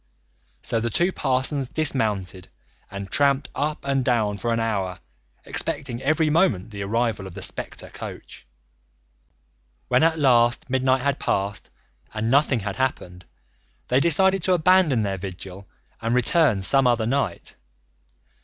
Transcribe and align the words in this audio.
So 0.63 0.79
the 0.79 0.89
two 0.89 1.11
parsons 1.11 1.67
dismounted 1.67 2.47
and 2.89 3.11
tramped 3.11 3.51
up 3.53 3.85
and 3.85 4.03
down 4.03 4.37
for 4.37 4.51
an 4.51 4.59
hour, 4.59 4.97
expecting 5.45 6.01
every 6.01 6.27
moment 6.31 6.71
the 6.71 6.81
arrival 6.81 7.27
of 7.27 7.35
the 7.35 7.43
spectre 7.43 7.91
coach. 7.91 8.47
When 9.89 10.01
at 10.01 10.17
last 10.17 10.71
midnight 10.71 11.03
had 11.03 11.19
passed 11.19 11.69
and 12.15 12.31
nothing 12.31 12.61
had 12.61 12.77
happened, 12.77 13.25
they 13.89 13.99
decided 13.99 14.41
to 14.45 14.53
abandon 14.53 15.03
their 15.03 15.19
vigil 15.19 15.67
and 16.01 16.15
return 16.15 16.63
some 16.63 16.87
other 16.87 17.05
night. 17.05 17.55